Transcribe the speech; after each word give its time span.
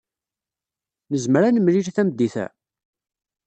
Nezmer 1.11 1.41
ad 1.43 1.53
nemlil 1.53 1.87
tameddit-a? 1.95 2.45